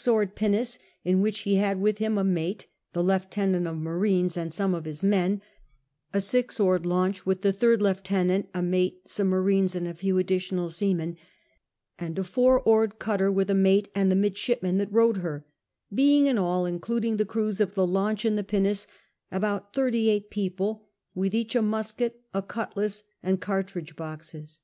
a 0.00 0.02
six 0.02 0.08
oareil 0.08 0.34
pinnace, 0.34 0.78
in 1.04 1.22
wbicli 1.22 1.52
In*, 1.56 1.60
bad 1.60 1.78
with 1.82 1.98
him 1.98 2.16
a 2.16 2.24
mate, 2.24 2.66
the 2.94 3.02
lieutenant 3.02 3.66
ul' 3.66 3.74
marines, 3.74 4.34
anil 4.34 4.50
some 4.50 4.72
of* 4.74 4.86
his 4.86 5.02
men; 5.04 5.42
a 6.14 6.22
six 6.22 6.56
oared 6.58 6.86
launch, 6.86 7.26
with 7.26 7.42
the 7.42 7.52
Sid 7.52 7.82
lieutenant, 7.82 8.48
a 8.54 8.62
mate, 8.62 9.06
some 9.06 9.28
marines, 9.28 9.76
and 9.76 9.86
a 9.86 9.92
few 9.92 10.14
fidditional 10.14 10.70
seamen; 10.70 11.18
and 11.98 12.18
a 12.18 12.24
four 12.24 12.64
oai'cd 12.64 12.98
cutter, 12.98 13.30
with 13.30 13.50
a 13.50 13.54
mate 13.54 13.90
and 13.94 14.10
the 14.10 14.16
iiiidshipincn 14.16 14.78
that 14.78 14.90
rowed 14.90 15.18
her; 15.18 15.44
being 15.92 16.24
in 16.26 16.38
all, 16.38 16.64
in 16.64 16.80
cluding 16.80 17.18
the 17.18 17.26
crews 17.26 17.60
of 17.60 17.74
the 17.74 17.86
launch 17.86 18.24
and 18.24 18.38
pinnace, 18.48 18.86
about 19.30 19.74
38 19.74 20.30
people, 20.30 20.88
with 21.14 21.34
each 21.34 21.54
a 21.54 21.60
musket, 21.60 22.22
a 22.32 22.40
cutlass, 22.40 23.04
and 23.22 23.42
cartridge 23.42 23.94
boxes. 23.96 24.60